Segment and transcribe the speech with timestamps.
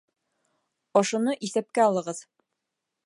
[1.01, 2.27] Ошоно иҫәпкә алығыҙ.